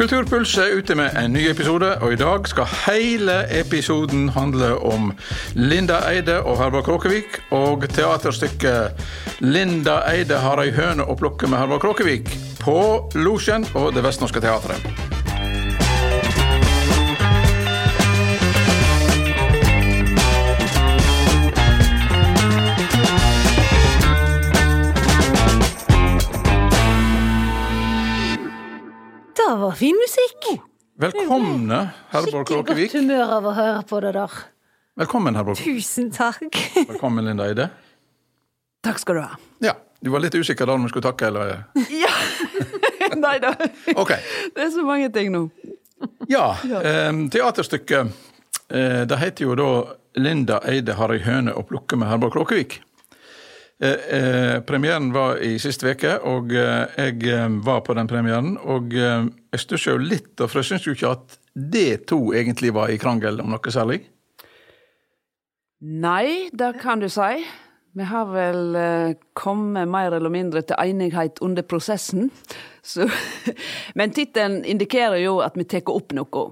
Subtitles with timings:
[0.00, 5.10] Kulturpuls er ute med en ny episode, og i dag skal hele episoden handle om
[5.52, 9.04] Linda Eide og Herborg Kråkevik og teaterstykket
[9.44, 12.32] 'Linda Eide har ei høne å plukke med Herborg Kråkevik'
[12.64, 12.80] på
[13.14, 15.19] Losjen og Det Vestnorske Teatret.
[29.70, 30.62] Var fin musikk.
[31.00, 31.78] Velkomne,
[32.10, 32.94] Herborg Skikkelig godt Kråkevik.
[32.96, 34.32] humør av å høre på det der.
[34.98, 35.60] Velkommen, Herborg.
[35.62, 36.56] Tusen takk.
[36.88, 37.68] Velkommen, Linda Eide.
[38.84, 39.38] Takk skal du ha.
[39.62, 41.68] Ja, du var litt usikker da om du skulle takke, eller?
[41.94, 42.10] Ja!
[43.24, 43.54] Nei da.
[43.94, 44.12] Ok.
[44.56, 45.44] Det er så mange ting nå.
[46.30, 48.10] Ja, eh, teaterstykket
[48.72, 49.70] eh, det heter jo da
[50.18, 52.80] 'Linda Eide har ei høne å plukke med Herborg Kråkevik'.
[53.82, 58.58] Eh, eh, premieren var i sist uke, og eh, jeg var på den premieren.
[58.60, 62.92] Og jeg stusser jo litt, for jeg syns jo ikke at det to egentlig var
[62.92, 64.02] i krangel om noe særlig.
[65.80, 67.40] Nei, det kan du si.
[67.96, 68.76] Vi har vel
[69.34, 72.28] kommet mer eller mindre til enighet under prosessen.
[72.84, 73.08] Så,
[73.98, 76.44] men tittelen indikerer jo at vi tar opp noe.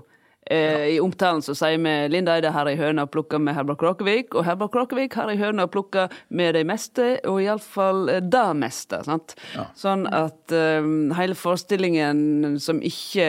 [0.50, 3.80] Eh, I omtalen så sier vi Linda Eide har ei høne å plukke med Herbert
[3.82, 8.22] Kråkevik, og Herbert Kråkevik har ei høne å plukke med de meste, og iallfall eh,
[8.24, 9.02] det meste.
[9.04, 9.36] sant?
[9.76, 10.88] Sånn at eh,
[11.19, 13.28] hele forestillingen som ikke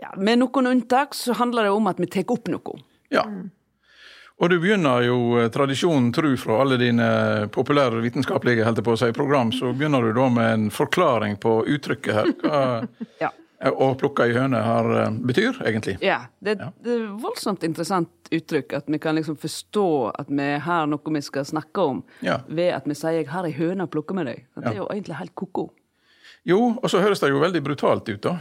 [0.00, 2.80] ja, Med noen unntak så handler det om at vi tar opp noe.
[3.14, 3.22] Ja.
[4.42, 7.06] Og du begynner jo eh, tradisjonen tru fra alle dine
[7.54, 12.14] populære vitenskapelige på å si, program, så begynner du da med en forklaring på uttrykket
[12.22, 12.36] her.
[12.40, 12.60] Hva
[13.22, 13.30] Ja.
[13.72, 15.96] Å plukke ei høne her eh, betyr, egentlig.
[16.04, 19.86] Ja, det, det er voldsomt interessant uttrykk at vi kan liksom forstå
[20.18, 22.40] at vi har noe vi skal snakke om, Ja.
[22.48, 24.44] ved at vi sier 'jeg har ei høne å plukke med deg'.
[24.56, 25.70] Det er jo egentlig helt ko-ko.
[26.44, 28.38] Jo, og så høres det jo veldig brutalt ut, da.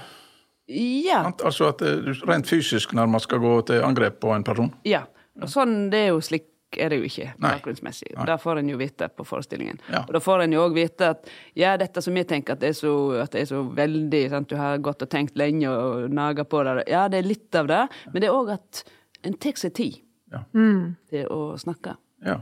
[0.68, 4.74] Ja, Altså at det du rent fysisk nærmest skal gå til angrep på en person.
[4.86, 5.06] ja.
[5.42, 6.44] Og sånn, det er jo slik
[6.78, 7.52] er det jo ikke Nei.
[7.54, 8.14] bakgrunnsmessig.
[8.26, 9.80] Da får en jo vite på forestillingen.
[9.90, 10.04] Ja.
[10.08, 12.70] Og da får en jo òg vite at ja, dette som vi tenker at det
[12.70, 14.50] er så, at det er så veldig sant?
[14.50, 16.84] Du har gått og tenkt lenge og naga på det.
[16.88, 18.84] Ja, det er litt av det, men det er òg at
[19.24, 20.02] en tar seg tid
[20.34, 20.44] Ja.
[20.54, 21.96] til å snakke.
[22.26, 22.40] ja.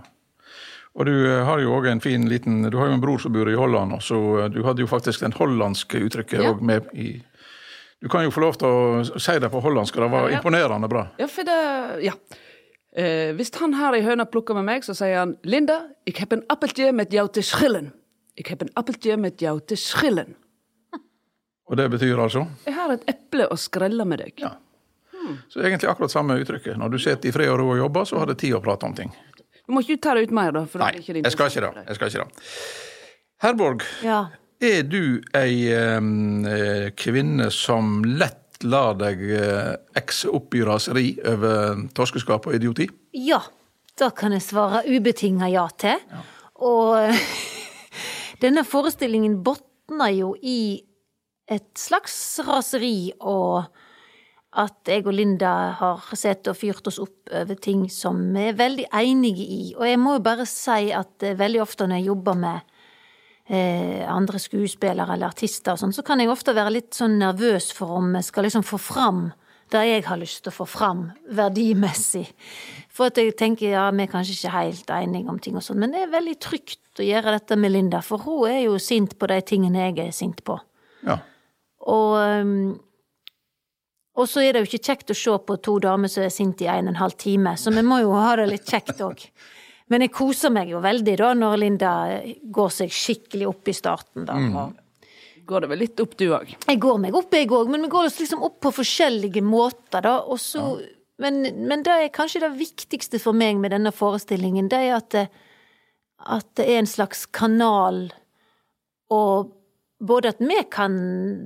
[0.94, 3.32] Og du eh, har jo òg en fin liten Du har jo en bror som
[3.32, 6.54] bor i Holland, og så eh, du hadde jo faktisk den hollandske uttrykket Ja.
[6.60, 7.22] med i
[8.02, 10.40] Du kan jo få lov til å si det på hollandsk, og det var Ja.
[10.42, 11.08] imponerende bra.
[11.18, 12.12] Ja, for det Ja.
[12.92, 16.28] Eh, hvis han har ei høne plukka med meg, så sier han 'Linda, jeg har
[16.36, 17.92] en appeltje med jou te schillen'.
[18.38, 20.36] Jeg har en appeltje med jou te schillen.
[21.72, 24.34] Og det betyr altså Jeg har et eple å skrelle med deg.
[24.44, 24.56] Ja.
[25.48, 26.78] Så egentlig akkurat samme uttrykket.
[26.78, 28.84] Når du sitter i fred og ro og jobber, så har det tid å prate
[28.86, 29.12] om ting.
[29.68, 30.66] Du må ikke ta det ut mer, da.
[30.66, 31.86] For Nei, ikke jeg skal ikke det.
[31.88, 32.46] Jeg skal ikke det.
[33.42, 34.26] Herborg, Ja.
[34.62, 36.44] er du ei um,
[36.98, 42.90] kvinne som lett lar deg eh, ekse opp i raseri over torskeskap og idioti?
[43.14, 43.42] ja.
[44.00, 46.00] Da kan jeg svare ubetinga ja til.
[46.64, 47.12] Og
[48.44, 50.82] denne forestillingen botner jo i
[51.52, 52.16] et slags
[52.48, 53.68] raseri og
[54.52, 58.58] at jeg og Linda har sett og fyrt oss opp over ting som vi er
[58.60, 59.62] veldig enige i.
[59.78, 62.71] Og jeg må jo bare si at eh, veldig ofte når jeg jobber med
[63.52, 67.72] eh, andre skuespillere eller artister og sånn, så kan jeg ofte være litt sånn nervøs
[67.76, 69.30] for om jeg skal liksom få fram
[69.72, 72.26] det jeg har lyst til å få fram verdimessig.
[72.92, 75.80] For at jeg tenker ja, vi er kanskje ikke helt enige om ting og sånn,
[75.80, 79.16] men det er veldig trygt å gjøre dette med Linda, for hun er jo sint
[79.20, 80.58] på de tingene jeg er sint på.
[81.08, 81.22] Ja.
[81.88, 82.76] Og, um,
[84.20, 86.68] og så er det jo ikke kjekt å se på to damer som er sinte
[86.68, 89.24] i en og en halv time, så vi må jo ha det litt kjekt òg.
[89.92, 91.92] Men jeg koser meg jo veldig da når Linda
[92.42, 94.26] går seg skikkelig opp i starten.
[94.30, 94.38] da.
[94.40, 94.80] Mm.
[95.52, 96.54] Går det vel litt opp, du òg?
[96.68, 100.04] Jeg går meg opp, jeg òg, men vi går oss liksom opp på forskjellige måter,
[100.06, 100.18] da.
[100.32, 100.64] Og så,
[101.22, 105.10] men, men det er kanskje det viktigste for meg med denne forestillingen, det er at
[105.16, 105.26] det,
[106.22, 108.06] at det er en slags kanal,
[109.12, 109.52] og
[110.02, 110.96] både at vi kan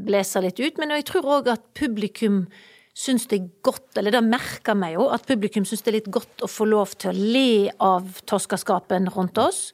[0.05, 2.45] blese litt ut, men jeg tror òg at publikum
[2.95, 6.13] syns det er godt, eller det merker meg jo, at publikum syns det er litt
[6.13, 9.67] godt å få lov til å le av toskaskapen rundt oss.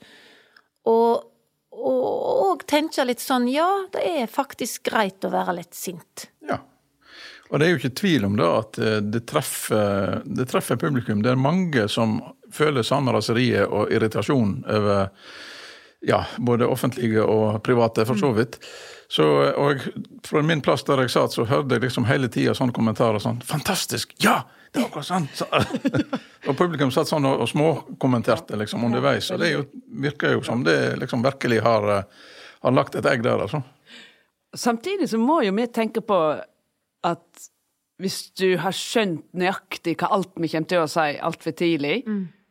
[0.89, 1.21] Og,
[1.77, 2.01] og,
[2.47, 6.31] og tenke litt sånn ja, det er faktisk greit å være litt sint.
[6.50, 6.63] ja.
[7.51, 11.19] Og det er jo ikke tvil om det at eh, det treffer, det treffer publikum.
[11.19, 12.21] Det er mange som
[12.51, 15.09] føler samme raseriet og irritasjon over
[16.01, 18.57] ja, både offentlige og private, for så vidt.
[19.12, 19.25] Så,
[19.57, 19.83] og
[20.25, 23.42] fra min plass der jeg satt, så hørte jeg liksom hele tida sånne kommentarer sånn
[23.45, 24.15] Fantastisk!
[24.24, 24.42] Ja!
[24.71, 25.27] Det er akkurat sånn!
[25.36, 25.48] Så,
[26.48, 29.27] og publikum satt sånn og, og småkommenterte liksom underveis.
[29.36, 29.65] Og det jo,
[30.00, 31.89] virker jo som det liksom virkelig har,
[32.63, 33.62] har lagt et egg der, altså.
[34.56, 36.21] Samtidig så må jo vi tenke på
[37.07, 37.50] at
[38.01, 42.01] hvis du har skjønt nøyaktig hva alt vi kommer til å si altfor tidlig,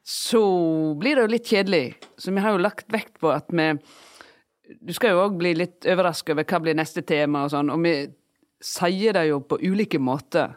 [0.06, 0.40] så
[0.98, 1.84] blir det jo litt kjedelig.
[2.18, 3.70] Så vi har jo lagt vekt på at vi
[4.86, 7.80] Du skal jo òg bli litt overraska over hva blir neste tema og sånn, og
[7.82, 7.94] vi
[8.62, 10.52] sier det jo på ulike måter.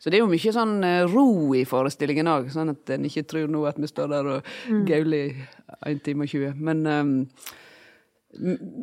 [0.00, 3.26] Så det er jo mye sånn eh, ro i forestillingen òg, sånn at en ikke
[3.28, 4.52] tror nå at vi står der og
[4.88, 5.46] gauler i
[5.90, 6.54] 1 time og 20.
[6.56, 7.28] Men ehm, m-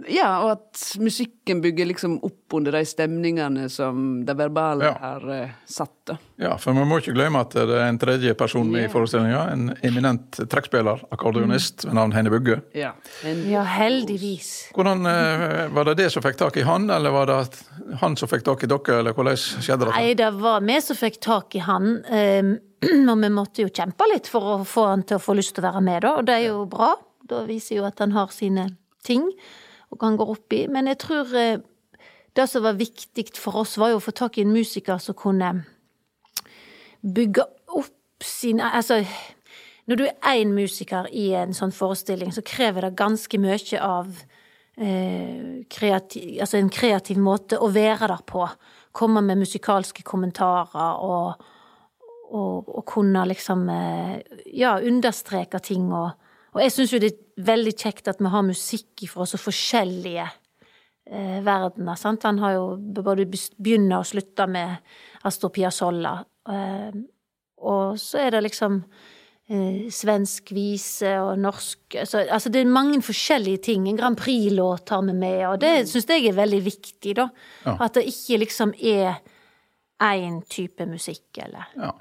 [0.10, 4.94] ja, og at musikken bygger liksom opp under de stemningene som det verbale Ja.
[5.00, 5.92] har eh, satt.
[6.06, 6.18] da.
[6.38, 8.90] Ja, for man må ikke glemme at det er en tredje person med i Ja.
[8.90, 9.44] forestillinga.
[9.54, 12.62] En eminent trekkspiller, akkordionist ved navn Heine Bugge.
[12.74, 12.94] Ja.
[13.24, 14.72] En, Ja, heldigvis.
[14.74, 17.64] Hvordan eh, Var det det som fikk tak i han, eller var det
[18.02, 19.94] han som fikk tak i dere, eller hvordan skjedde det?
[19.96, 22.04] Nei, det var vi som fikk tak i han.
[22.10, 22.58] Um,
[23.10, 25.64] og vi måtte jo kjempe litt for å få han til å få lyst til
[25.64, 26.16] å være med, da.
[26.18, 26.96] Og det er jo bra.
[27.26, 28.76] Da viser jo at han har sine
[29.06, 29.30] ting
[29.94, 30.66] og kan gå opp i.
[30.72, 31.64] Men jeg tror eh,
[32.36, 35.18] det som var viktig for oss, var jo å få tak i en musiker som
[35.18, 35.54] kunne
[37.06, 37.46] bygge
[37.78, 39.04] opp sin Altså,
[39.86, 44.10] når du er én musiker i en sånn forestilling, så krever det ganske mye av
[44.78, 48.48] eh, kreativ, altså en kreativ måte å være der på.
[48.96, 51.46] Komme med musikalske kommentarer og,
[52.32, 54.16] og, og kunne liksom eh,
[54.56, 55.92] ja, understreke ting.
[55.94, 56.16] Og,
[56.56, 60.24] og jeg syns jo det er veldig kjekt at vi har musikk fra så forskjellige
[60.24, 62.00] eh, verdener.
[62.00, 62.24] Sant?
[62.24, 64.78] Han har jo både begynner og slutter med
[65.28, 66.16] Astor Piazzolla.
[66.48, 66.96] Eh,
[67.66, 68.80] og så er det liksom
[69.52, 73.90] eh, svensk vise og norsk altså, altså det er mange forskjellige ting.
[73.92, 77.30] En Grand Prix-låt har vi med, og det syns jeg er veldig viktig, da.
[77.66, 77.76] Ja.
[77.84, 79.20] At det ikke liksom er
[80.04, 81.92] én type musikk, eller Ja.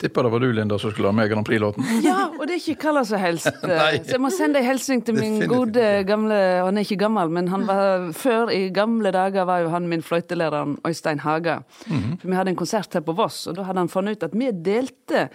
[0.00, 1.84] Tipper det var du, Linda, som skulle ha med Grand Prix-låten.
[2.06, 3.50] ja, og det er ikke hva som helst.
[3.60, 7.34] Så jeg må sende en hilsen til min Definitivt gode gamle Han er ikke gammel,
[7.36, 11.60] men han var før i gamle dager var jo han min fløytelærer Øystein Haga.
[11.86, 12.16] Mhm.
[12.22, 14.36] For vi hadde en konsert her på Voss, og da hadde han funnet ut at
[14.36, 15.28] vi delte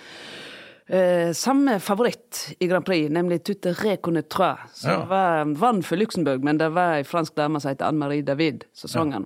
[0.88, 5.06] Eh, samme favoritt i Grand Prix, nemlig Tutte Reconnetra, som Ja.
[5.06, 8.88] var, vann for Luxembourg, men det var ei fransk dame som heter Anne-Marie David, som
[8.88, 9.26] sang den.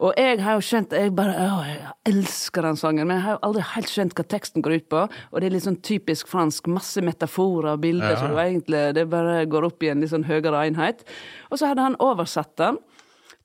[0.00, 1.80] Og jeg har jo skjønt Jeg bare å, jeg
[2.14, 5.08] elsker den sangen, men jeg har jo aldri helt skjønt hva teksten går ut på.
[5.32, 8.16] Og det er litt sånn typisk fransk, masse metaforer og bilder Ja.
[8.16, 11.04] som egentlig det bare går opp i en litt sånn høyere enhet.
[11.50, 12.76] Og så hadde han oversatt den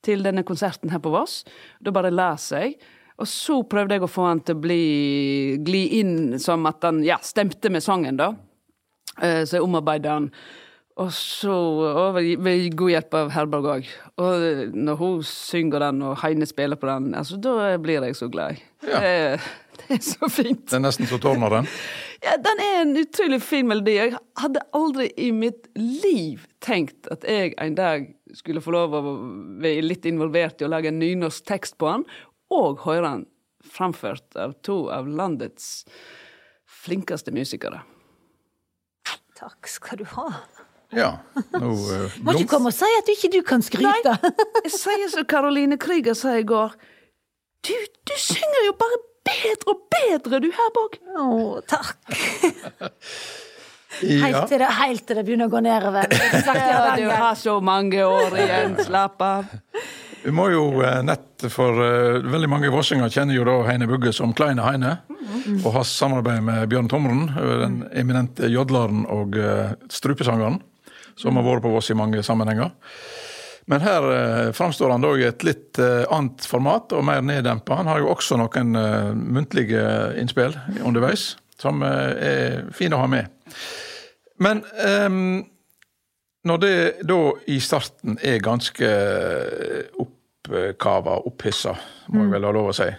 [0.01, 1.45] til denne konserten her på Voss.
[1.81, 2.75] Da bare leser jeg.
[3.21, 4.81] Og så prøvde jeg å få han til å bli,
[5.63, 8.31] gli inn som at han ja, stemte med sangen, da.
[9.21, 10.30] Eh, Så jeg omarbeida han.
[11.01, 13.88] Og så og ved god hjelp av Herborg òg.
[14.21, 18.30] Og når hun synger den, og Heine spiller på den, altså, da blir jeg så
[18.30, 18.62] glad.
[18.86, 19.00] Ja.
[19.01, 19.39] Det,
[19.80, 20.68] det er så fint.
[20.69, 21.69] Det er nesten så tårner den.
[22.24, 23.98] Ja, den er en utrolig fin melodi.
[23.98, 28.06] Jeg hadde aldri i mitt liv tenkt at jeg en dag
[28.39, 29.01] skulle få lov å
[29.59, 32.06] være litt involvert i å lage en nynorsk tekst på den,
[32.54, 33.26] og høre den
[33.74, 35.86] framført av to av landets
[36.84, 37.82] flinkeste musikere.
[39.40, 40.28] Takk skal du ha.
[40.94, 41.10] Ja.
[41.58, 44.18] Nå uh, Må ikke komme og si at du ikke du kan skryte.
[44.64, 46.76] Jeg sier som Karoline Krüger sa i går.
[47.64, 50.98] Du, du synger jo bare bedre og bedre, du, her bak.
[51.16, 51.28] Å,
[51.68, 51.96] takk.
[52.84, 52.92] Ja.
[54.04, 56.10] Helt til, det, helt til det begynner å gå nedover.
[56.34, 58.74] Er Ja, du har så mange år igjen.
[58.83, 59.54] Slapp av.
[60.23, 64.13] Vi må jo eh, nett for uh, veldig mange vossinger kjenner jo da Heine Bugge
[64.15, 64.95] som Kleine Heine.
[65.65, 70.61] Og har samarbeid med Bjørn Tomren, eh, den eminente jodleren og uh, strupesangeren.
[71.19, 72.71] Som har vært på Voss i mange sammenhenger.
[73.69, 77.81] Men her uh, framstår han da i et litt annet format og mer neddempa.
[77.81, 78.71] Han har jo også noen
[79.19, 79.83] muntlige
[80.21, 83.51] innspill underveis som er fine å ha med.
[84.44, 85.44] Men ehm,
[86.44, 86.73] når det
[87.07, 88.88] da i starten er ganske
[90.04, 91.76] oppkava, opphissa,
[92.12, 92.90] må jeg vel ha lov å si,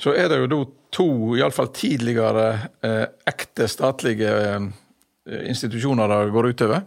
[0.00, 0.60] så er det jo da
[0.96, 1.08] to,
[1.38, 2.46] iallfall tidligere,
[2.82, 4.64] eh, ekte statlige eh,
[5.46, 6.80] institusjoner det går utover.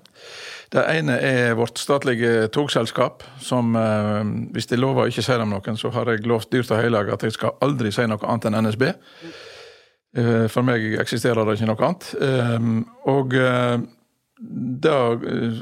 [0.73, 4.23] Det ene er vårt statlige togselskap, som eh,
[4.55, 7.13] hvis de lover å ikke si dem noen, så har jeg lovt dyrt og heilag
[7.13, 8.87] at jeg skal aldri si noe annet enn NSB.
[10.17, 12.09] Eh, For meg eksisterer det ikke noe annet.
[12.17, 12.71] Eh,
[13.13, 13.77] Og eh,
[14.83, 15.59] da eh,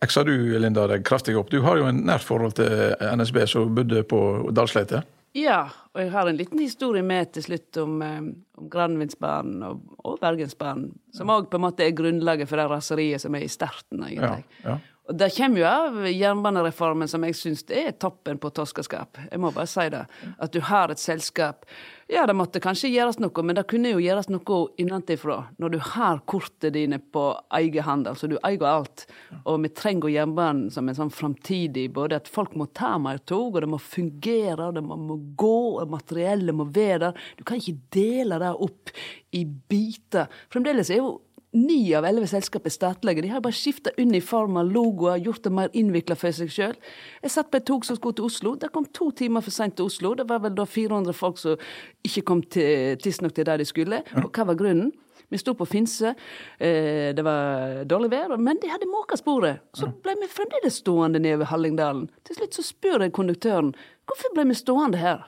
[0.00, 1.50] eksa du, Linda, deg kraftig opp.
[1.52, 4.22] Du har jo en nært forhold til NSB som bodde på
[4.54, 5.02] Dalsleite.
[5.36, 8.18] Ja, og jeg har en liten historie med til slutt om, eh,
[8.60, 13.24] om Granvinsbanen og, og Bergensbanen, som òg på en måte er grunnlaget for det raseriet
[13.24, 14.34] som er i starten, Ja,
[14.64, 14.78] ja.
[15.12, 19.18] Og det kommer jo av jernbanereformen, som jeg syns er toppen på toskeskap.
[19.28, 20.06] Jeg må bare si det.
[20.40, 21.66] At du har et selskap.
[22.08, 25.36] Ja, det måtte kanskje gjøres noe, men det kunne jo gjøres noe innenfra.
[25.60, 27.26] Når du har kortene dine på
[27.58, 29.04] egen hånd, altså du eier alt.
[29.42, 33.52] Og vi trenger jernbanen som en sånn framtidig Både at folk må ta mer tog,
[33.52, 37.28] og det må fungere, og det må, må gå, og materiellet må være der.
[37.36, 38.94] Du kan ikke dele det opp
[39.36, 40.32] i biter.
[40.48, 41.12] Fremdeles er jo
[41.52, 43.20] Ni av elleve selskap er statlige.
[43.20, 46.78] De har bare skifta uniformer, logoer, gjort det mer innvikla for seg sjøl.
[47.20, 48.54] Jeg satt på et tog som skulle til Oslo.
[48.56, 50.14] Det kom to timer for seint til Oslo.
[50.16, 51.60] Det var vel da 400 folk som
[52.08, 54.00] ikke kom tidsnok til der de skulle.
[54.22, 54.94] Og hva var grunnen?
[55.32, 56.14] Vi sto på Finse,
[56.58, 59.62] eh, det var dårlig vær, men de hadde måka sporet.
[59.72, 62.10] Så ble vi fremdeles stående nede ved Hallingdalen.
[62.24, 63.70] Til slutt så spør jeg konduktøren
[64.04, 65.24] hvorfor ble vi stående her.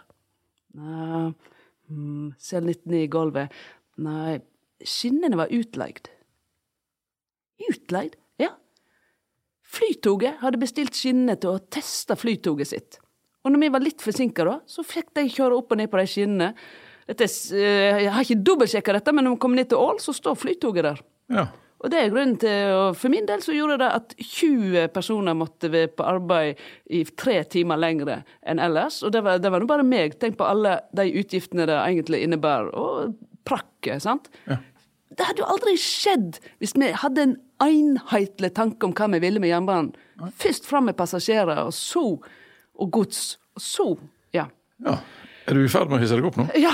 [0.77, 1.33] Nei,
[1.89, 3.53] mm, ser litt ned i gulvet.
[3.97, 4.43] Nei,
[4.85, 6.13] skinnene var utleid.
[7.71, 8.17] Utleid?
[8.41, 8.53] Ja.
[9.75, 13.01] Flytoget hadde bestilt skinnene til å teste flytoget sitt.
[13.45, 16.01] Og når vi var litt forsinka, da, så fikk de kjøre opp og ned på
[16.01, 16.53] de skinnene.
[17.05, 20.39] Dette, jeg har ikke dobbeltsjekka dette, men når vi kom ned til Ål, så står
[20.41, 21.03] flytoget der.
[21.35, 21.45] Ja.
[21.85, 25.37] Og det er grunnen til, og For min del så gjorde det at 20 personer
[25.37, 29.03] måtte være på arbeid i tre timer lengre enn ellers.
[29.05, 30.17] Og det var, det var nå bare meg.
[30.21, 32.73] Tenk på alle de utgiftene det egentlig innebærer.
[32.73, 34.33] Og prakket, sant.
[34.49, 34.63] Ja.
[35.15, 39.43] Det hadde jo aldri skjedd hvis vi hadde en enhetlig tanke om hva vi ville
[39.43, 39.93] med jernbanen.
[40.39, 42.05] Først fram med passasjerer, og så
[42.75, 43.89] og gods, og så
[44.35, 44.49] ja.
[44.85, 44.99] ja.
[45.45, 46.47] Er du i ferd med å hisse deg opp nå?
[46.57, 46.73] Ja!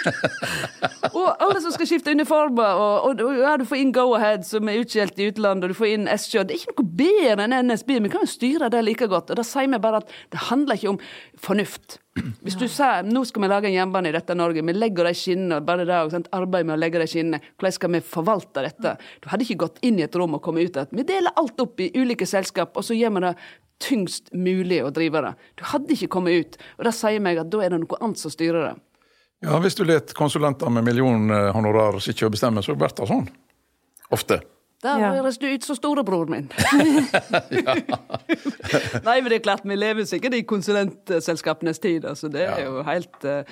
[1.18, 4.68] og alle som skal skifte uniformer, og, og, og ja, du får inn Go-Ahead, som
[4.70, 6.44] er utskjelt i utlandet, og du får inn SJ.
[6.48, 7.92] Det er ikke noe bedre enn NSB.
[8.06, 9.32] Vi kan jo styre det like godt.
[9.32, 11.00] Og da sier vi bare at det handler ikke om
[11.48, 12.00] fornuft.
[12.44, 15.14] Hvis du sier nå skal vi lage en jernbane i dette Norge, vi legger de
[15.16, 18.96] skinnene, bare det og arbeid med å legge de skinnene, hvordan skal vi forvalte dette?
[19.22, 21.60] Du hadde ikke gått inn i et rom og kommet ut at vi deler alt
[21.62, 23.34] opp i ulike selskap, og så gjør vi det
[23.80, 25.32] tyngst mulig å drive det.
[25.56, 26.56] Du hadde ikke kommet ut.
[26.78, 28.76] Og det sier meg at da er det noe annet som styrer det.
[29.42, 33.28] Ja, Hvis du let konsulenter med millionhonorar sitte og bestemme, så blir det sånn.
[34.12, 34.40] Ofte.
[34.82, 35.10] Der Ja.
[35.12, 36.48] høres du ut som storebror min.
[39.04, 42.04] Nei, men det er klart, vi lever sikkert i konsulentselskapenes tid.
[42.08, 43.42] altså Det er jo helt uh,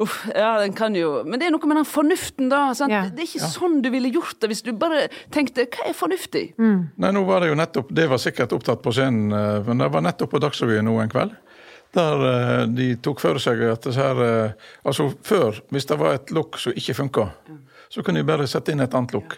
[0.00, 2.70] Uff, ja, den kan jo Men det er noe med den fornuften, da.
[2.76, 2.92] Sant?
[2.92, 3.02] Ja.
[3.12, 6.44] Det er ikke sånn du ville gjort det hvis du bare tenkte hva er fornuftig?
[6.56, 9.90] Nei, nå var Det jo nettopp, det var sikkert opptatt på scenen, eh, men det
[9.92, 11.36] var nettopp på Dagsrevyen nå en kveld.
[11.96, 16.16] Der eh, de tok for seg at disse her, eh, altså Før, hvis det var
[16.16, 17.26] et lokk som ikke funka,
[17.90, 19.36] så kunne de bare sette inn et annet lokk.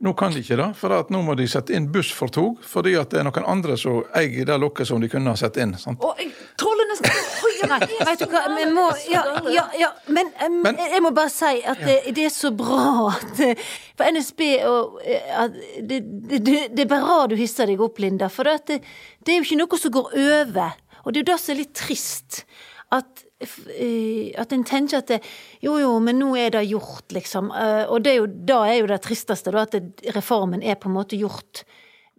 [0.00, 2.60] Nå kan de ikke det, for at nå må de sette inn buss for tog,
[2.64, 5.60] fordi at det er noen andre som eier det lokket som de kunne ha satt
[5.60, 5.76] inn.
[5.78, 6.00] sant?
[6.00, 7.29] Å, jeg tåler nesten
[7.68, 10.30] Nei, vet du hva, vi må Ja, ja, ja men,
[10.62, 13.54] Men- jeg må bare si at det, det er så bra at eh,
[13.98, 14.40] For NSB
[14.70, 16.00] og eh, at det,
[16.30, 18.28] det, det, det er bare bra du hisser deg opp, Linda.
[18.32, 18.80] For det,
[19.24, 20.76] det er jo ikke noe som går over.
[21.04, 22.42] Og det er jo det som er litt trist.
[22.90, 25.20] At, eh, at en tenker at det,
[25.62, 27.52] jo jo, men nå er det gjort, liksom.
[27.54, 30.74] Eh, Og det er jo, da er jo det tristeste, da, at det, reformen er
[30.80, 31.62] på en måte gjort.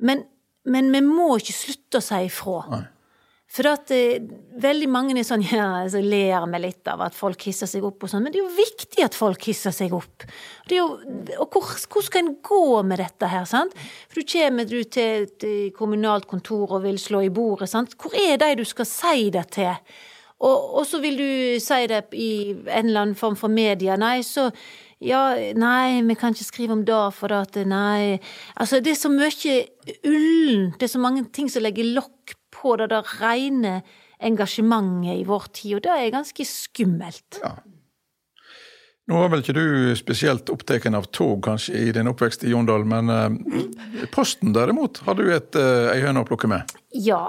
[0.02, 0.24] Men,
[0.66, 2.86] men vi må ikke slutte å si ifra.
[3.52, 4.22] For at eh,
[4.64, 8.06] veldig mange er sånn, ja, så ler vi litt av at folk hisser seg opp
[8.06, 10.24] og sånn, men det er jo viktig at folk hisser seg opp.
[10.72, 10.86] Jo,
[11.36, 13.76] og hvor, skal en gå med dette her, sant?
[14.08, 17.98] For du kommer du til et kommunalt kontor og vil slå i bordet, sant?
[18.00, 19.76] Hvor er de du skal si det til?
[20.42, 23.98] Og, og så vil du si det i en eller annen form for media.
[24.00, 24.48] Nei, så
[25.02, 28.20] ja, nei, vi kan ikke skrive om det, for at nei
[28.56, 29.56] Altså, det er så mye
[30.06, 30.72] ullen.
[30.78, 33.82] Det er så mange ting som legger lokk på det det rene
[34.22, 37.42] engasjementet i vår tid, og det er ganske skummelt.
[37.42, 37.56] Ja.
[39.10, 42.86] Nå var vel ikke du spesielt opptatt av tog kanskje i din oppvekst i Jondal,
[42.88, 46.70] men eh, Posten derimot har du et, eh, ei høne å plukke med?
[46.96, 47.26] Ja,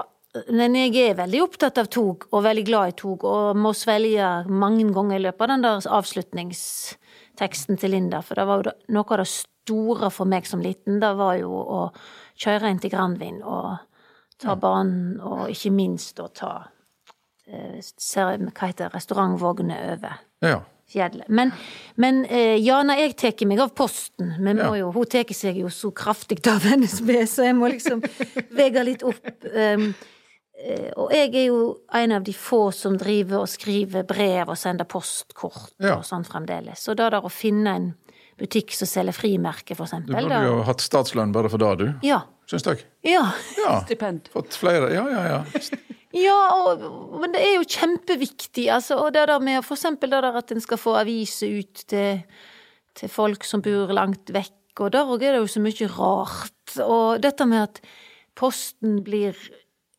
[0.53, 4.29] men jeg er veldig opptatt av tog, og veldig glad i tog, og må svelge
[4.49, 9.09] mange ganger i løpet av den der avslutningsteksten til Linda, for det var jo noe
[9.09, 11.81] av det store for meg som liten, det var jo å
[12.39, 13.75] kjøre inn til Granvin og
[14.39, 16.67] ta banen, og ikke minst å ta
[17.47, 20.61] eh, hva heter det, restaurantvognene over Ja.
[20.89, 21.27] fjellet.
[21.29, 21.51] Men,
[21.97, 24.35] men eh, ja, nei, jeg tar meg av Posten.
[24.39, 24.71] Men Ja.
[24.75, 28.01] jo, hun tar seg jo så kraftig av NSB, så jeg må liksom
[28.59, 29.25] vege litt opp.
[29.53, 29.93] Um,
[30.59, 34.57] eh, og jeg er jo en av de få som driver og skriver brev og
[34.57, 35.97] sender postkort Ja.
[35.97, 36.79] og sånn fremdeles.
[36.83, 37.93] Så da der å finne en
[38.39, 40.15] butikk som selger frimerke, for Du eksempel.
[40.15, 41.93] burde da- jo hatt statslønn bare for det, du.
[42.07, 42.21] Ja.
[42.49, 42.85] Syns jeg.
[43.07, 43.23] Ja.
[43.57, 43.77] Ja.
[43.85, 44.29] Stipend.
[44.33, 45.41] Fått flere Ja, ja, ja.
[46.13, 46.83] Ja, og,
[47.23, 48.67] men det er jo kjempeviktig.
[48.69, 51.85] Altså, og det der med for eksempel det der at en skal få aviser ut
[51.89, 52.21] til,
[52.93, 54.83] til folk som bor langt vekk.
[54.83, 56.77] Og der òg er det jo så mye rart.
[56.85, 57.81] Og dette med at
[58.37, 59.37] Posten blir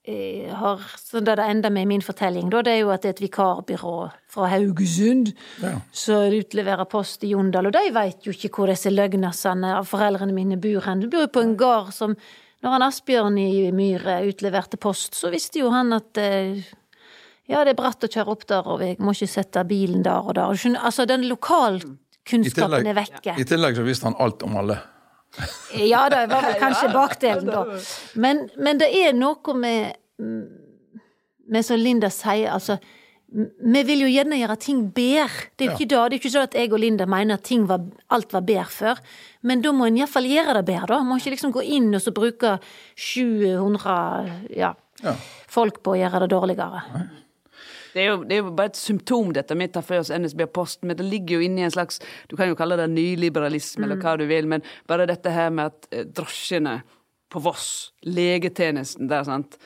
[0.07, 3.09] har, så Det det ender med i min fortelling, da, det er jo at det
[3.09, 5.33] er et vikarbyrå fra Haugesund
[5.63, 5.81] Ja.
[5.93, 7.67] som utleverer post i Jondal.
[7.67, 11.01] Og de veit jo ikke hvor disse løgnasene av foreldrene mine bor hen.
[11.01, 12.17] De bor jo på en gard som
[12.65, 16.63] Når han Asbjørn i Myhre utleverte post, så visste jo han at eh,
[17.47, 20.25] ja, det er bratt å kjøre opp der, og jeg må ikke sette bilen der
[20.25, 20.49] og der.
[20.81, 23.35] Altså, den lokalkunnskapen er vekke.
[23.37, 24.79] I tillegg så visste han alt om alle.
[25.75, 27.65] Ja, det var vel kanskje bakdelen, da.
[28.15, 29.97] Men, men det er noe med
[31.47, 32.79] med som Linda sier, altså
[33.35, 35.49] vi vil jo gjerne gjøre ting bedre.
[35.59, 35.77] Det er jo Ja.
[35.77, 35.99] ikke det.
[35.99, 37.81] Det er ikke sånn at jeg og Linda mener at ting var,
[38.15, 39.01] alt var bedre før.
[39.43, 40.99] Men da må en iallfall gjøre det bedre, da.
[41.03, 42.61] Man må ikke liksom gå inn og så bruke
[42.95, 45.15] 700 ja, Ja.
[45.51, 46.83] folk på å gjøre det dårligere.
[47.95, 50.11] Det er, jo, det er jo bare et symptom, dette med å ta for oss
[50.11, 52.89] NSB og Posten, men det ligger jo inni en slags Du kan jo kalle det
[52.91, 56.81] nyliberalisme, eller hva du vil, men bare dette her med at eh, drosjene
[57.31, 59.57] på Voss, legetjenesten der, sant,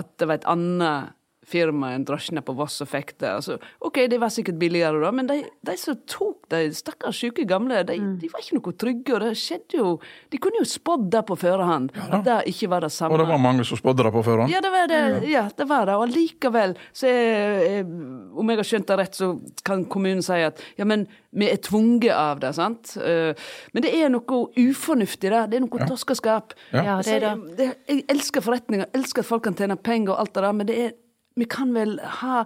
[0.00, 1.14] at det var et annet
[1.48, 3.30] firma enn drosjene på Voss og fikk det.
[3.38, 7.44] Altså, OK, det var sikkert billigere da, men de, de som tok de stakkars syke
[7.48, 9.94] gamle, de, de var ikke noe trygge, og det skjedde jo
[10.32, 13.14] De kunne jo spådd det på forhånd, at det ikke var det samme.
[13.16, 14.52] Og det var mange som spådde det på forhånd.
[14.52, 15.02] Ja, det var det.
[15.30, 15.94] Ja, det var det.
[15.98, 19.30] Og allikevel, så er, om jeg har skjønt det rett, så
[19.66, 22.94] kan kommunen si at ja, men vi er tvunget av det, sant.
[23.02, 23.34] Eh,
[23.74, 25.48] Men det er noe ufornuftig der.
[25.50, 26.54] Det er noe toskeskap.
[26.74, 27.32] Ja, det er det.
[27.58, 30.68] Jeg, jeg elsker forretninger, elsker at folk kan tjene penger og alt det der, men
[30.70, 30.92] det er,
[31.36, 32.44] vi kan vel ha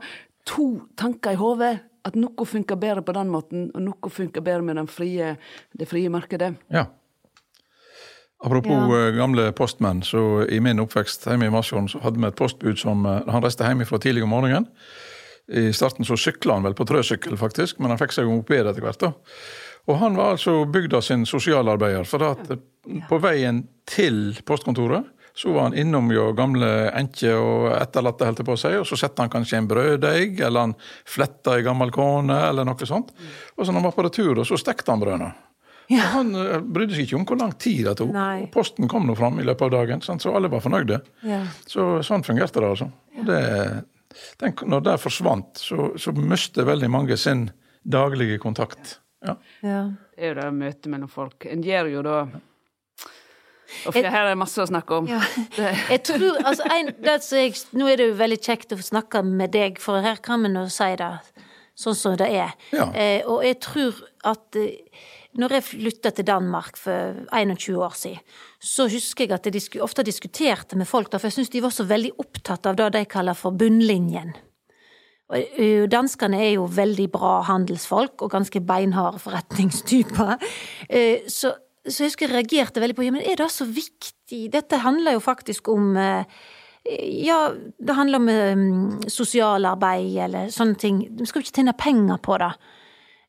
[0.48, 1.76] to tanker i hodet.
[2.08, 5.34] At noe funker bedre på den måten, og noe funker bedre med den frie,
[5.76, 6.54] det frie markedet.
[6.72, 6.86] Ja.
[8.44, 9.08] Apropos Ja.
[9.08, 12.78] eh, gamle postmenn, så i min oppvekst hjemme i Masfjorden så hadde vi et postbud
[12.78, 14.68] som eh, Han reiste hjemme fra tidlig om morgenen.
[15.48, 18.80] I starten så sykla han vel på trøsykkel, faktisk, men han fikk seg moped etter
[18.84, 19.00] hvert.
[19.00, 19.12] da.
[19.88, 25.04] Og han var altså bygda sin sosialarbeider, for at eh, på veien til postkontoret
[25.38, 26.68] så var han innom jo gamle
[26.98, 30.40] enker og etterlatte, holdt jeg på å si, og så sette han kanskje en brøddeig,
[30.42, 30.72] eller han
[31.06, 33.12] fletta ei gammel kone, eller noe sånt.
[33.54, 35.28] Og så når han var på retur, så stekte han brødene.
[35.88, 38.10] Og Han eh, brydde seg ikke om hvor lang tid det tok.
[38.12, 38.48] Nei.
[38.52, 40.24] Posten kom nå fram i løpet av dagen, sant?
[40.24, 40.98] så alle var fornøyde.
[41.24, 41.44] Ja.
[41.70, 42.90] Så Sånn fungerte det, altså.
[43.14, 43.40] Og det,
[44.42, 47.46] den, når det forsvant, så, så mistet veldig mange sin
[47.86, 48.98] daglige kontakt.
[49.24, 49.38] Ja.
[49.62, 49.80] Ja.
[50.12, 51.46] Det er jo det møtet mellom folk.
[51.46, 52.20] En gjør jo da
[53.86, 55.10] Og for her er det masse å snakke om.
[55.10, 55.20] Ja.
[55.94, 59.52] Jeg tror, altså, en, det jeg, Nå er det jo veldig kjekt å snakke med
[59.54, 61.12] deg, for her kan vi nå si det
[61.78, 62.56] sånn som det er.
[62.74, 62.88] Ja.
[62.96, 64.80] Eh, og jeg tror at eh,
[65.38, 69.78] når jeg flytta til Danmark for 21 år siden, så husker jeg at jeg disku,
[69.84, 72.90] ofte diskuterte med folk der, for jeg syns de var så veldig opptatt av det
[72.96, 74.34] de kaller for bunnlinjen.
[75.28, 80.38] Og, eh, Danskene er jo veldig bra handelsfolk og ganske beinharde forretningstyper.
[80.88, 81.52] Eh, Så,
[81.88, 84.44] så jeg husker jeg reagerte veldig på ja, men er det så viktig?
[84.52, 86.24] Dette handler jo faktisk om eh,
[87.24, 87.38] ja,
[87.78, 91.02] det handler om um, sosialarbeid eller sånne ting.
[91.18, 92.52] Vi skal jo ikke tjene penger på det.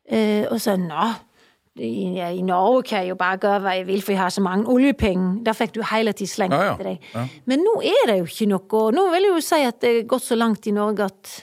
[0.10, 1.10] Eh, og så, nå,
[1.80, 4.44] i, i Norge kan jeg jo bare gjøre hva jeg vil, for jeg har så
[4.46, 5.42] mange oljepenger.
[5.46, 6.74] Der fikk du hele tiden slengt Ja, ja.
[6.78, 7.12] etter deg.
[7.14, 7.26] Ja.
[7.52, 8.86] Men nå er det jo ikke noe.
[8.96, 11.36] Nå vil jeg jo si at det er gått så langt i Norge at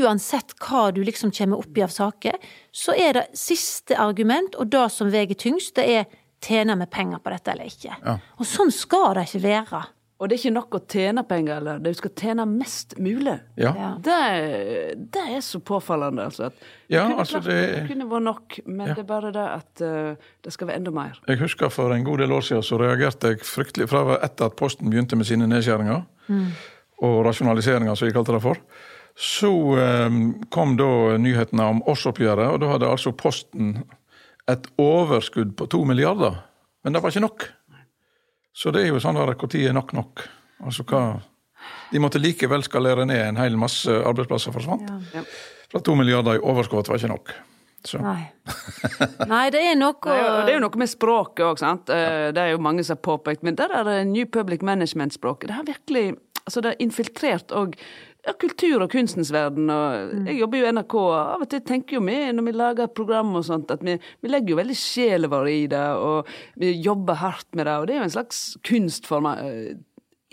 [0.00, 2.36] uansett hva du liksom kommer opp i av saker,
[2.72, 6.04] så er det siste argument, og det som veier tyngst, det er
[6.42, 7.96] tjener vi penger på dette eller ikke.
[8.04, 8.16] Ja.
[8.38, 9.82] Og sånn skal det ikke være.
[10.22, 13.40] og det er ikke nok å tjene penger, eller du skal tjene mest mulig.
[13.58, 13.72] Ja.
[13.74, 13.88] Ja.
[13.98, 14.18] Det,
[15.10, 16.44] det er så påfallende, altså.
[16.46, 19.32] At det Ja, kunne, altså, klart- det- det kunne vært nok, men det er bare
[19.32, 20.14] det at uh,
[20.44, 21.18] det skal være enda mer.
[21.26, 24.54] Jeg husker for en god del år siden så reagerte jeg fryktelig fra etter at
[24.56, 26.04] Posten begynte med sine nedskjæringer
[27.02, 28.56] og rasjonaliseringer, som de kalte det for.
[29.18, 30.14] Så eh,
[30.50, 33.74] kom da nyhetene om årsoppgjøret, og da hadde altså Posten
[34.50, 36.40] et overskudd på to milliarder.
[36.82, 37.44] Men det var ikke nok.
[38.52, 40.24] Så det er jo sånn der, når er nok nok?
[40.62, 41.20] Altså hva
[41.92, 44.88] De måtte likevel skalere ned en hel masse arbeidsplasser forsvant.
[45.14, 45.22] Ja.
[45.70, 47.32] Fra to milliarder i overskudd var ikke nok.
[47.84, 47.98] Så.
[48.02, 48.28] Nei.
[49.26, 51.90] Nei, det er noe Nei, og det er jo noe med språket òg, sant.
[51.90, 53.42] Eh, Det er jo mange som har påpekt.
[53.42, 55.50] Men der er det New Public Management-språket.
[55.50, 56.04] Det har virkelig
[56.42, 57.76] altså det har infiltrert òg
[58.26, 59.70] ja, kultur- og kunstens verden.
[59.72, 62.56] Og jeg jobber jo i NRK, og av og til tenker jo vi når vi
[62.56, 66.28] lager program og sånt, at vi, vi legger jo veldig sjela vår i det, og
[66.62, 67.78] vi jobber hardt med det.
[67.78, 69.72] Og det er jo en slags kunstform, eh,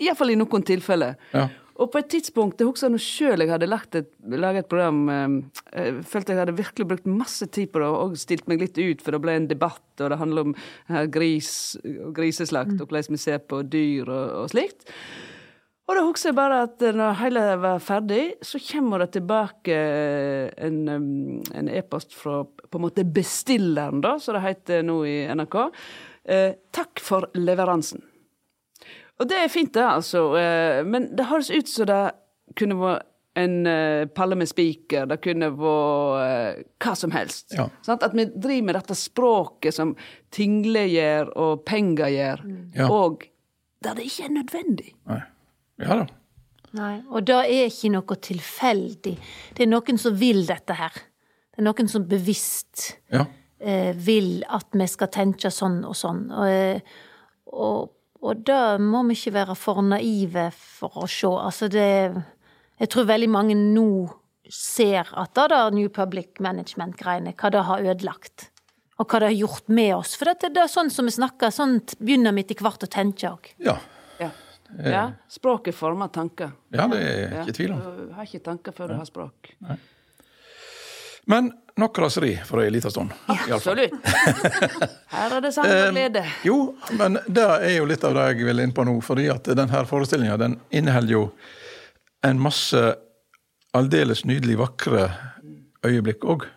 [0.00, 1.18] iallfall i noen tilfeller.
[1.34, 1.48] Ja.
[1.80, 4.98] Og på et tidspunkt, jeg husker når sjøl jeg hadde lagt et, laget et program
[5.08, 5.36] eh,
[5.72, 9.00] Jeg følte jeg hadde virkelig brukt masse tid på det, og stilt meg litt ut,
[9.00, 11.50] for det ble en debatt, og det handler om eh, gris
[11.80, 14.86] og griseslakt, og hvordan vi ser på dyr og, og slikt.
[15.90, 19.78] Og da husker jeg bare at når hele var ferdig, så kommer det tilbake
[20.62, 20.78] en,
[21.50, 25.56] e-post e-post fra på en måte bestilleren, da, som det heter nå i NRK.
[26.30, 28.04] Eh, takk for leveransen.
[29.18, 30.28] Og det er fint, det, altså.
[30.38, 31.98] Eh, Men det høres ut som det
[32.54, 33.08] kunne vært
[33.40, 37.50] en eh, palle med spiker, det kunne vært eh, hva som helst.
[37.58, 37.66] Ja.
[37.82, 39.96] Sånn At vi driver med dette språket som
[40.34, 42.46] tingler gjør og penger gjør,
[42.78, 42.88] Ja.
[42.90, 43.26] og
[43.82, 44.94] der det ikke er nødvendig.
[45.10, 45.20] Nei.
[45.80, 46.06] Ja da.
[46.76, 49.16] Nei, og det er ikke noe tilfeldig.
[49.56, 50.92] Det er noen som vil dette her.
[51.50, 53.24] Det er noen som bevisst Ja.
[53.58, 56.30] eh, vil at vi skal tenke sånn og sånn.
[56.30, 56.80] Og, eh,
[57.52, 57.90] og,
[58.22, 61.26] og da må vi ikke være for naive for å se.
[61.26, 62.22] Altså det
[62.80, 64.08] Jeg tror veldig mange nå
[64.48, 68.46] ser at det der New Public Management-greiene, hva det har ødelagt.
[68.98, 70.14] Og hva det har gjort med oss.
[70.16, 73.28] For det, det er sånn som vi snakker, sånn begynner vi etter hvert å tenke
[73.28, 73.50] òg.
[73.58, 73.76] Ja.
[74.84, 75.06] Ja.
[75.28, 76.52] Språket former tanker.
[76.70, 77.80] ja, det er jeg ikke tvil om.
[77.80, 79.50] Du har ikke tanker før du har språk.
[81.30, 83.12] Men nok raseri for ei lita stund.
[83.28, 83.52] i.
[83.52, 83.92] Absolutt.
[85.14, 86.24] Her er det sang og glede.
[86.46, 86.56] Jo,
[86.98, 88.96] men det er jo litt av det jeg vil inn på nå.
[89.04, 91.24] fordi at denne forestillinga den inneholder jo
[92.26, 92.80] en masse
[93.76, 95.08] aldeles nydelig vakre
[95.86, 96.48] øyeblikk òg.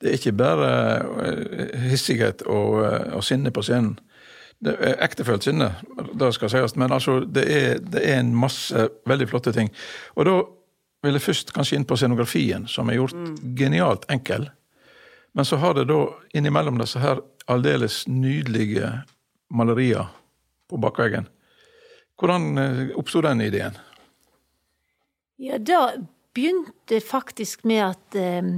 [0.00, 0.70] Det er ikke bare
[1.24, 3.96] eh, hissighet og, eh, og sinne på scenen.
[4.64, 5.70] Det er ektefølt sinne,
[6.14, 9.72] det skal sies, men altså, det er, det er en masse veldig flotte ting.
[10.16, 10.36] Og da
[11.04, 14.48] vil jeg først kanskje inn på scenografien, som er gjort genialt enkel.
[15.36, 16.00] Men så har det da
[16.32, 18.90] innimellom disse her aldeles nydelige
[19.52, 20.08] malerier
[20.70, 21.26] på bakveggen.
[22.20, 23.76] Hvordan eh, oppsto den ideen?
[25.42, 25.90] Ja, da
[26.34, 28.52] begynte faktisk med at eh,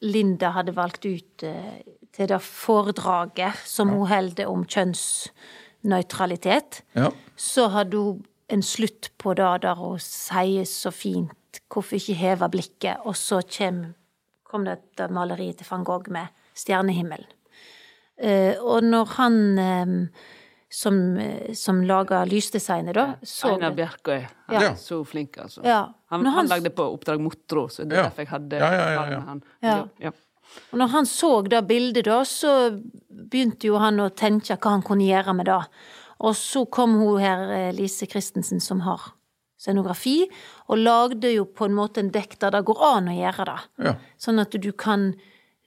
[0.00, 1.80] Linda hadde valgt ut eh,
[2.16, 6.82] til det foredraget som hun holder om kjønnsnøytralitet.
[6.96, 7.08] Ja.
[7.36, 11.30] Så hadde hun en slutt på det der hun sier så fint
[11.70, 13.94] 'hvorfor ikke heve blikket', og så kom,
[14.44, 17.26] kom dette maleriet til van Gogh med stjernehimmelen.
[18.18, 19.86] Eh, og når han eh,
[20.70, 24.26] som, eh, som lager lysdesignet, da, så Einar Bjerkøy.
[24.48, 24.70] Han Ja.
[24.70, 25.64] er så flink, altså.
[25.64, 25.80] Ja.
[26.10, 28.02] Han, han, han- lagde på Oppdrag Motro, så det er Ja.
[28.08, 29.18] derfor jeg hadde Ja, ja, ja, tall ja.
[29.18, 29.42] med han.
[29.62, 29.88] Ja.
[30.00, 30.10] Ja.
[30.72, 34.82] Og når han så det bildet, da, så begynte jo han å tenke hva han
[34.82, 35.66] kunne gjøre med det.
[36.20, 39.12] Og så kom hun her, eh, Lise Christensen, som har
[39.58, 40.28] scenografi,
[40.68, 43.84] og lagde jo på en måte en dekk der det går an å gjøre det.
[43.86, 43.94] Ja.
[44.18, 45.14] Sånn at du kan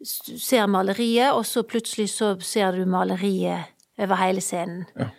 [0.04, 3.66] ser maleriet, og så plutselig så ser du maleriet
[4.02, 4.86] over hele scenen.
[4.98, 5.10] Ja.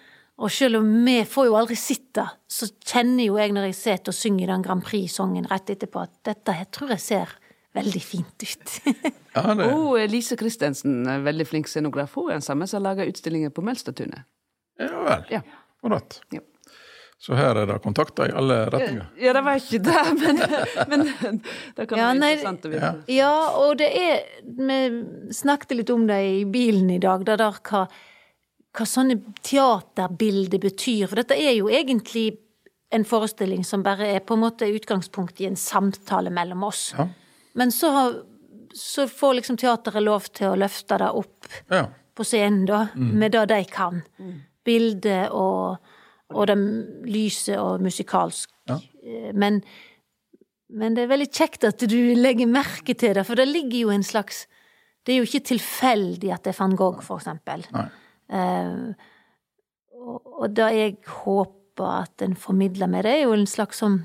[0.42, 4.10] Og selv om vi får jo aldri sitte, så kjenner jo jeg når jeg sitter
[4.10, 7.34] og synger den Grand Prix-sangen rett etterpå, at dette her tror jeg ser
[7.74, 8.72] veldig fint ut.
[9.36, 12.16] ja det, Og Lise Christensen, er veldig flink scenograf.
[12.18, 14.26] Hun er den samme som lager utstillinger på Melstadtunet.
[14.82, 15.24] ja vel.
[15.30, 15.40] Ja.
[15.78, 16.18] Akkurat.
[16.34, 16.40] Ja.
[17.24, 19.04] Så her er det kontakter i alle retninger.
[19.20, 20.40] ja, det var ikke det, men,
[20.90, 21.38] men
[21.76, 22.90] det kan Ja, være interessant å vite.
[23.14, 23.30] Ja,
[23.62, 24.80] og det er Vi
[25.32, 27.84] snakket litt om det i bilen i dag, det der hva,
[28.74, 31.06] hva sånne teaterbilder betyr.
[31.10, 32.38] For dette er jo egentlig
[32.94, 36.88] en forestilling som bare er på en måte utgangspunkt i en samtale mellom oss.
[36.98, 37.08] Ja.
[37.58, 38.16] Men så, har,
[38.74, 41.84] så får liksom teateret lov til å løfte det opp Ja.
[42.14, 44.02] på scenen, da, med det de kan.
[44.64, 45.78] Bildet og,
[46.34, 46.56] og det
[47.10, 48.50] lyset og musikalsk.
[48.70, 48.78] Ja.
[49.04, 49.62] Eh, Men,
[50.70, 53.90] men det er veldig kjekt at du legger merke til det, for det ligger jo
[53.94, 54.46] en slags
[55.04, 57.66] Det er jo ikke tilfeldig at det er van Gogh, for eksempel.
[57.74, 57.88] Nei.
[58.30, 59.10] Eh,
[60.04, 64.02] og, det jeg håper at en formidler med det, er jo en slags sånn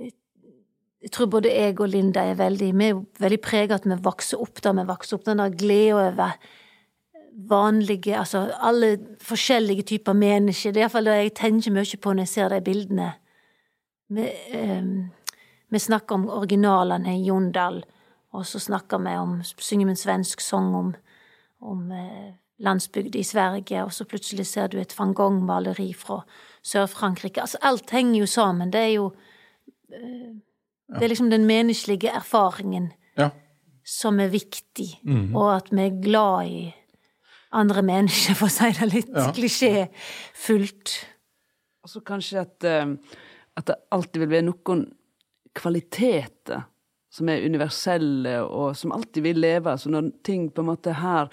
[0.00, 4.40] jeg, tror både jeg og Linda er veldig Vi er veldig prega at vi vokser
[4.40, 5.24] opp da vi vokser opp.
[5.24, 6.34] Den der gleden over
[7.48, 10.72] vanlige Altså alle forskjellige typer mennesker.
[10.72, 13.12] Det er iallfall det jeg tenker mye på når jeg ser de bildene.
[14.10, 14.84] Vi, eh,
[15.70, 17.84] vi snakker om originalene i Jondal,
[18.32, 20.94] og så snakker vi om Synger vi en svensk sang om,
[21.60, 26.20] om eh, landsbygd i Sverige, og så plutselig ser du et van Gogh-maleri fra
[26.62, 27.40] Sør-Frankrike.
[27.40, 28.70] Altså, alt henger jo sammen.
[28.72, 29.06] Det er jo
[29.92, 30.34] eh,
[30.90, 33.30] Det er liksom den menneskelige erfaringen Ja.
[33.84, 35.00] som er viktig,
[35.34, 36.74] og at vi er glad i
[37.52, 39.30] andre mennesker, for å si det litt Ja.
[39.32, 41.04] klisjéfullt.
[41.82, 42.86] Og så kanskje at, eh,
[43.56, 44.92] at det alltid vil være noen
[45.54, 46.64] kvaliteter
[47.10, 49.72] som er universelle, og som alltid vil leve.
[49.78, 51.28] Så når ting på en måte her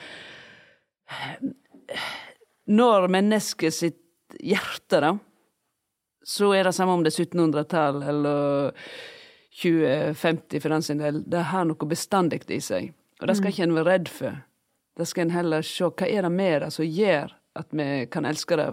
[2.68, 4.02] Når mennesket sitt
[4.44, 5.14] hjerte, da,
[6.28, 8.74] så er det samme om det er 1700-tall eller
[9.62, 11.22] 2050 for den sin del.
[11.32, 12.90] Det har noe bestandig i seg.
[13.22, 14.36] Og det skal ikke en være redd for.
[14.98, 18.26] Da skal en heller se hva er det med det som gjør at vi kan
[18.30, 18.66] elske det.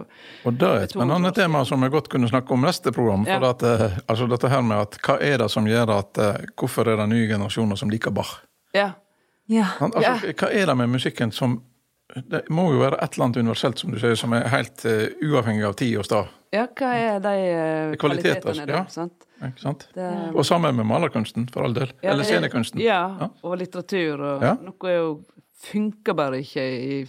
[0.45, 3.23] Og det er et spennende tema som vi godt kunne snakke om neste program.
[3.25, 3.49] For Ja.
[3.55, 6.85] at, eh, altså dette her med at hva er det som gjør at eh, Hvorfor
[6.91, 8.41] er det nye generasjoner som liker Bach?
[8.73, 8.91] Ja.
[9.47, 9.63] Ja.
[9.79, 11.63] Han- Altså, Hva er det med musikken som
[12.13, 15.07] det må jo være et eller annet universelt, som du sier, som er helt uh,
[15.25, 16.29] uavhengig av tid og sted.
[16.53, 18.75] Ja, hva er de uh, kvalitetene der?
[18.77, 18.83] ja.
[18.93, 19.25] Sant?
[19.59, 19.87] Sant?
[19.95, 21.89] Det, Og sammen med malerkunsten, for all del.
[22.01, 22.79] Ja, Eller scenekunsten.
[22.81, 23.29] Ja, Ja.
[23.43, 24.21] og litteratur.
[24.21, 24.53] Og Ja.
[24.61, 25.09] Noe er jo,
[25.65, 27.01] funker bare ikke i,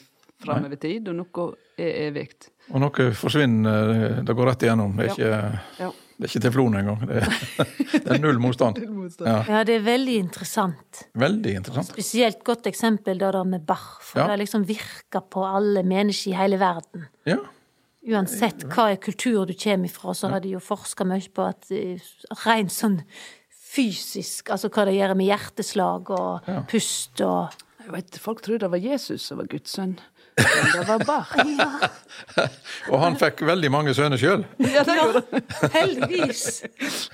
[0.43, 1.47] framover tid, og noe
[1.79, 2.29] er evig.
[2.73, 4.97] Og noe forsvinner, eh, det går rett igjennom.
[4.97, 5.91] Det er ikke, Ja.
[6.17, 7.03] Det er ikke teflon engang.
[7.09, 7.27] Det er,
[8.07, 8.79] det er null motstand.
[9.21, 11.03] Ja, Ja, det er veldig interessant.
[11.15, 11.91] veldig interessant.
[11.93, 14.27] Spesielt godt eksempel da, da med Bach, for Ja.
[14.33, 17.07] det liksom virker på alle mennesker i hele verden.
[17.29, 17.37] Ja,
[18.07, 21.67] Uansett hva er kultur du kommer ifra, så har de jo forska mye på at
[21.75, 21.99] eh,
[22.45, 23.01] rent sånn
[23.75, 28.71] fysisk, altså hva det gjør med hjerteslag og pust og Jeg vet, folk trodde det
[28.73, 29.93] var Jesus som var Guds sønn.
[30.37, 31.33] Det var Bach.
[32.93, 34.45] Og han fikk veldig mange sønner sjøl.
[34.61, 35.23] Ja, det gjorde.
[35.75, 36.45] Heldigvis!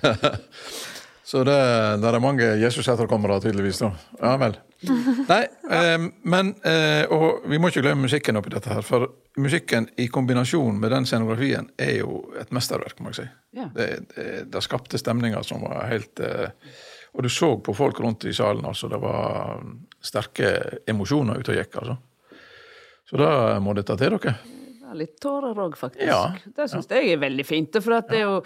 [1.32, 1.54] Så det,
[2.02, 3.78] det er mange Jesus-etterkommere, tydeligvis.
[3.80, 3.92] da.
[4.20, 4.58] Ja vel.
[5.28, 8.82] Nei, eh, men eh, Og vi må ikke glemme musikken oppi dette her.
[8.84, 9.06] For
[9.40, 13.26] musikken i kombinasjon med den scenografien er jo et mesterverk, må jeg si.
[13.62, 13.70] Ja.
[13.72, 16.50] Det, det, det skapte stemninger som var helt eh,
[17.14, 18.90] Og du så på folk rundt i salen, altså.
[18.92, 19.62] Det var
[20.04, 20.52] sterke
[20.90, 21.96] emosjoner ute og gikk, altså.
[23.12, 24.32] Så da må dette til dere.
[24.80, 26.08] Det litt tårer òg, faktisk.
[26.08, 26.32] Ja.
[26.56, 27.76] Det syns jeg er veldig fint.
[27.84, 28.38] For at det er jo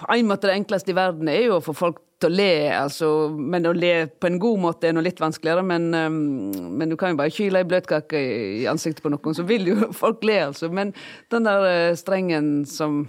[0.00, 2.54] på en måte det enkleste i verden er jo å få folk til å le,
[2.72, 3.08] altså.
[3.36, 5.66] Men å le på en god måte er noe litt vanskeligere.
[5.68, 8.22] Men, men du kan jo bare kyle ei bløtkake
[8.62, 10.72] i ansiktet på noen, så vil jo folk le, altså.
[10.72, 10.94] Men
[11.34, 13.04] den der eh, strengen som,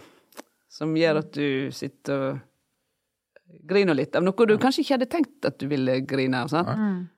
[0.72, 2.44] som gjør at du sitter og
[3.64, 6.52] griner litt av noe du kanskje ikke hadde tenkt at du ville grine av.
[6.52, 6.70] sant?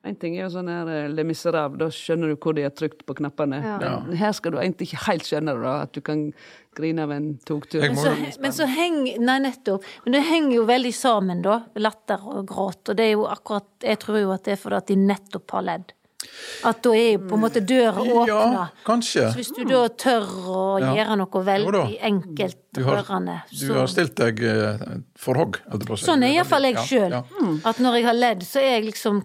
[0.08, 2.76] En ting er jo sånn her eh, Le Miserable, da skjønner du hvor de har
[2.76, 3.60] trykt på knappene.
[3.64, 3.98] Ja.
[4.06, 6.28] Men her skal du egentlig ikke helt skjønne det, da, at du kan
[6.78, 7.82] grine av en togtur.
[7.82, 9.86] Men så, men så henger Nei, nettopp.
[10.06, 11.60] Men det henger jo veldig sammen, da.
[11.82, 12.84] Latter og gråt.
[12.92, 15.58] Og det er jo akkurat Jeg tror jo at det er fordi at de nettopp
[15.58, 15.94] har ledd.
[16.66, 18.46] At da er på en måte døra åpna.
[18.54, 19.28] Ja, kanskje.
[19.30, 20.94] Så hvis du da tør å Ja.
[20.98, 24.78] gjøre noe veldig enkelt Du har, rørende, du har stilt deg eh,
[25.16, 26.06] for hogg, holdt jeg på å si.
[26.10, 27.12] Sånn er iallfall jeg Ja, sjøl.
[27.12, 27.24] ja.
[27.70, 29.24] At når jeg har ledd, så er jeg liksom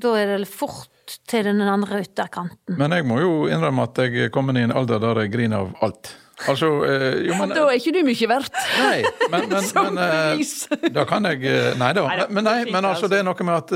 [0.00, 0.88] Da er det fort
[1.26, 2.76] til den andre ytterkanten.
[2.78, 5.58] Men jeg må jo innrømme at jeg er kommet i en alder der jeg griner
[5.66, 6.14] av alt.
[6.48, 8.54] Altså, øh, jo, men Da er ikke du mye verdt.
[8.80, 10.54] Nei, men, men, Som men bevis.
[10.94, 12.04] da kan jeg eh, Nei da.
[12.30, 13.72] Men, nei, men altså, det er noe med at,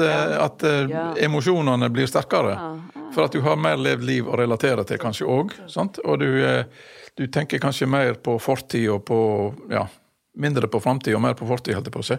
[0.46, 1.05] at Ja.
[1.27, 2.57] emosjonene blir sterkere.
[3.14, 5.53] For at du har mer levd liv å relatere til, kanskje òg.
[6.05, 6.29] Og du,
[7.20, 9.18] du tenker kanskje mer på fortid og på
[9.70, 9.85] Ja,
[10.35, 12.16] mindre på framtid og mer på fortid, holdt jeg på å si.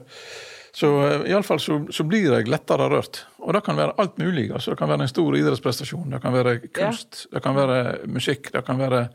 [0.76, 0.88] Så
[1.28, 3.22] iallfall så, så blir jeg lettere rørt.
[3.40, 4.50] Og det kan være alt mulig.
[4.52, 7.78] altså Det kan være en stor idrettsprestasjon, det kan være kunst, det kan være
[8.12, 9.06] musikk, det kan være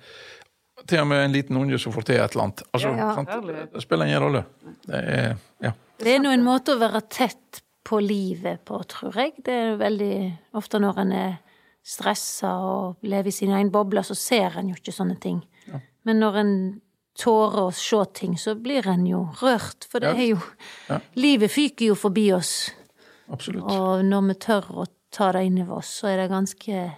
[0.86, 2.62] til og med en liten unge som får til et eller annet.
[2.72, 3.14] Altså, Ja.
[3.14, 3.28] sant?
[3.72, 4.44] Det spiller ingen rolle.
[4.86, 5.72] Det er, ja.
[5.98, 9.32] Det er nå en måte å være tett på livet på, tror jeg.
[9.44, 11.38] Det er veldig ofte når en er
[11.84, 15.42] stressa og lever i sin egen boble, så ser en jo ikke sånne ting.
[16.04, 16.80] Men når en
[17.18, 19.84] tårer å se ting, så blir en jo rørt.
[19.90, 20.22] For det Ja.
[20.22, 20.38] er jo
[20.88, 21.00] Ja.
[21.16, 22.70] Livet fyker jo forbi oss,
[23.30, 23.64] Absolutt.
[23.70, 26.92] og når vi tør å ta det inn over oss, så er det ganske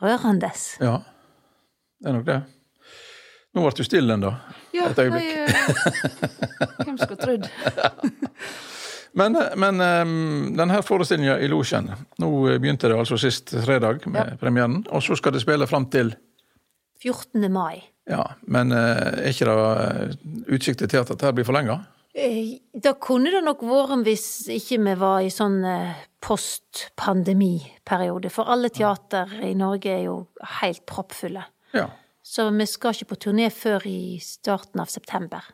[0.00, 0.52] rørende.
[0.80, 1.02] Ja,
[2.00, 2.42] det er nok det.
[3.58, 4.30] Nå ble du stille ennå,
[4.76, 5.30] Ja, et øyeblikk.
[5.34, 5.54] jeg, eh,
[6.84, 7.44] Hvem skulle trodd?
[9.18, 11.88] Men, men um, denne forestillinga i Losjen
[12.22, 12.28] Nå
[12.60, 16.12] begynte det altså sist fredag med premieren, og så skal det spille fram til
[17.02, 17.48] 14.
[17.50, 17.82] mai.
[18.10, 19.54] Ja, men eh, er ikke det
[19.86, 20.08] eh,
[20.54, 21.78] utsikt til at dette blir forlenga?
[22.14, 25.58] Eh, Da kunne det nok vært hvis ikke vi var i sånn
[26.20, 26.20] postpandemiperiode.
[26.20, 28.30] post-pandemiperiode.
[28.34, 30.16] For alle teater i Norge er jo
[30.60, 31.42] helt proppfulle.
[31.74, 31.86] Ja.
[32.28, 35.46] Så vi skal ikke på turné før i starten av september.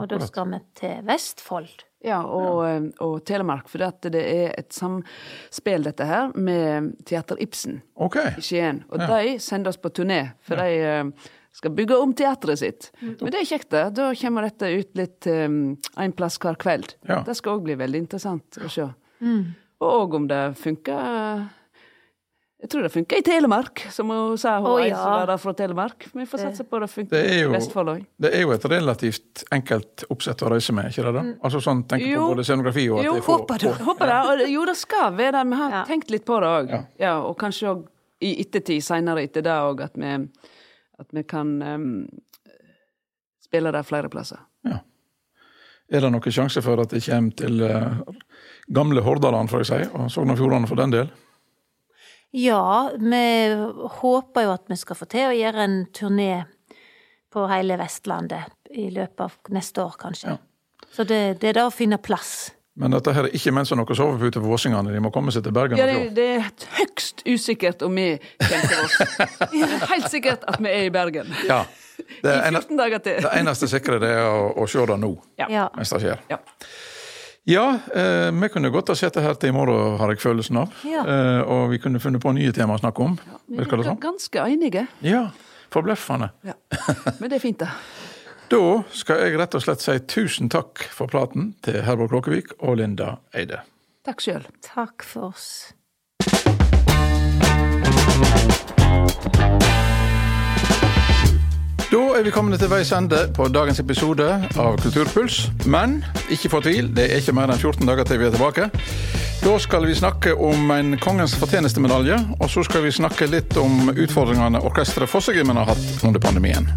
[0.00, 1.82] Og da skal vi til Vestfold.
[2.02, 2.78] Ja, og, ja.
[3.04, 8.16] og Telemark, for det er et samspill, dette her, med Teater Ibsen OK.
[8.40, 8.80] i Skien.
[8.88, 12.90] Og de sender oss på turné, for de eh, skal bygge om teatret sitt.
[13.02, 13.84] Men det er kjekt, det.
[14.00, 15.62] Da kommer dette ut litt um,
[16.00, 16.96] en plass hver kveld.
[17.06, 17.20] Ja.
[17.28, 18.88] Det skal òg bli veldig interessant å se.
[19.82, 21.44] Og òg om det funker
[22.62, 24.94] Jeg tror det funker i Telemark, som hun sa, hun oh, ja.
[25.26, 26.04] var fra Telemark.
[26.14, 28.04] Vi får satse på det funker Det er i Vestfold òg.
[28.22, 31.12] Det er jo et relativt enkelt oppsett å reise med, ikke det?
[31.16, 31.24] da?
[31.42, 33.72] Altså sånn, tenk på både scenografi og at Jo, det er håper det.
[33.88, 34.18] Håper det.
[34.28, 35.42] Og, jo, det skal være det.
[35.50, 35.80] Vi har Ja.
[35.88, 36.70] tenkt litt på det òg.
[36.70, 36.80] Ja.
[37.02, 37.16] Ja.
[37.26, 37.82] og kanskje òg
[38.22, 40.12] i ettertid, seinere etter det òg, at vi,
[41.02, 42.06] at vi kan um,
[43.42, 44.38] spille der flere plasser.
[44.62, 44.78] Ja.
[45.90, 47.98] Er det noen sjanse for at det kommer til uh,
[48.70, 51.10] gamle Hordaland, får jeg si, og Sogn og Fjordane for den del?
[52.32, 53.24] Ja, vi
[54.00, 56.44] håper jo at vi skal få til å gjøre en turné
[57.32, 60.34] på hele Vestlandet i løpet av neste år, kanskje.
[60.34, 60.88] Ja.
[60.92, 62.50] Så det, det er da å finne plass.
[62.80, 65.44] Men dette her er ikke mens noen noe sovepute på Våsingane, De må komme seg
[65.44, 66.46] til Bergen Ja, det, det er
[66.78, 68.06] høyst usikkert om vi
[68.40, 68.96] kommer oss.
[69.52, 71.28] Det er helt sikkert at vi er i Bergen.
[71.48, 71.66] Ja.
[72.24, 73.20] Det, I ene, 14 dager til.
[73.22, 75.68] det eneste sikre det er å, å se det nå, Ja.
[75.76, 76.22] mens det skjer.
[76.32, 76.38] Ja.
[77.44, 80.60] Ja, eh, vi kunne godt ha sett det her til i morgen, har jeg følelsen
[80.60, 80.74] av.
[80.86, 81.02] Ja.
[81.02, 83.16] Eh, og vi kunne funnet på nye temaer å snakke om.
[83.48, 83.98] Vi det er sånn?
[84.02, 84.86] ganske enige.
[85.02, 85.24] Ja.
[85.74, 86.30] Forbløffende.
[86.46, 86.54] Ja.
[87.18, 87.72] Men det er fint, da.
[88.52, 92.76] Da skal jeg rett og slett si tusen takk for praten til Herborg Kråkevik og
[92.82, 93.62] Linda Eide.
[94.04, 94.44] Takk sjøl.
[94.60, 95.72] Takk for oss.
[101.92, 104.24] Da er vi kommet til veis ende på dagens episode
[104.56, 105.42] av Kulturpuls.
[105.68, 105.98] Men
[106.32, 108.70] ikke fortvil, det er ikke mer enn 14 dager til vi er tilbake.
[109.42, 113.92] Da skal vi snakke om en Kongens fortjenestemedalje, og så skal vi snakke litt om
[113.92, 116.72] utfordringene orkesteret Fossegrimmen har hatt under pandemien.